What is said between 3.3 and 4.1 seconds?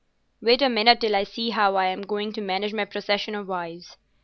of wives.